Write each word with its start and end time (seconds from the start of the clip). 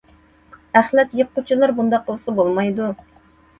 ئەخلەت 0.81 1.13
يىغقۇچىلار 1.19 1.75
بۇنداق 1.81 2.07
قىلسا 2.11 2.37
بولمايدۇ. 2.43 2.91